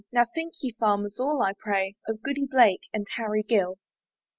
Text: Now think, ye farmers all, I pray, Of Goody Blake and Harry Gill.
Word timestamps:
Now 0.11 0.25
think, 0.25 0.55
ye 0.63 0.71
farmers 0.79 1.19
all, 1.19 1.43
I 1.43 1.53
pray, 1.53 1.95
Of 2.07 2.23
Goody 2.23 2.47
Blake 2.49 2.81
and 2.91 3.05
Harry 3.17 3.43
Gill. 3.43 3.77